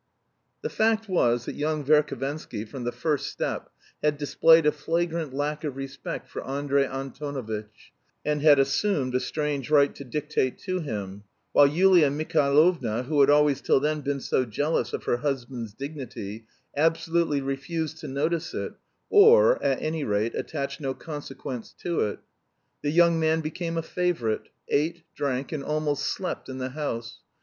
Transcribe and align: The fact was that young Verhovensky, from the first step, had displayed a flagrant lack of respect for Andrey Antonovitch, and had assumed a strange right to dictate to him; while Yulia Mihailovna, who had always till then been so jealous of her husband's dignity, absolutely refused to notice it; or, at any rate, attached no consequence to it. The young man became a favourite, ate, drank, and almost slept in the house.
The 0.63 0.69
fact 0.71 1.07
was 1.07 1.45
that 1.45 1.53
young 1.53 1.85
Verhovensky, 1.85 2.67
from 2.67 2.85
the 2.85 2.91
first 2.91 3.27
step, 3.27 3.69
had 4.03 4.17
displayed 4.17 4.65
a 4.65 4.71
flagrant 4.71 5.31
lack 5.31 5.63
of 5.63 5.75
respect 5.75 6.27
for 6.27 6.43
Andrey 6.43 6.87
Antonovitch, 6.87 7.93
and 8.25 8.41
had 8.41 8.57
assumed 8.57 9.13
a 9.13 9.19
strange 9.19 9.69
right 9.69 9.93
to 9.93 10.03
dictate 10.03 10.57
to 10.61 10.79
him; 10.79 11.23
while 11.51 11.67
Yulia 11.67 12.09
Mihailovna, 12.09 13.03
who 13.03 13.19
had 13.21 13.29
always 13.29 13.61
till 13.61 13.79
then 13.79 14.01
been 14.01 14.19
so 14.19 14.43
jealous 14.43 14.91
of 14.91 15.03
her 15.03 15.17
husband's 15.17 15.75
dignity, 15.75 16.47
absolutely 16.75 17.39
refused 17.39 17.99
to 17.99 18.07
notice 18.07 18.55
it; 18.55 18.73
or, 19.11 19.61
at 19.63 19.79
any 19.83 20.03
rate, 20.03 20.33
attached 20.33 20.81
no 20.81 20.95
consequence 20.95 21.73
to 21.77 21.99
it. 21.99 22.17
The 22.81 22.89
young 22.89 23.19
man 23.19 23.41
became 23.41 23.77
a 23.77 23.83
favourite, 23.83 24.49
ate, 24.67 25.03
drank, 25.13 25.51
and 25.51 25.63
almost 25.63 26.05
slept 26.07 26.49
in 26.49 26.57
the 26.57 26.69
house. 26.69 27.19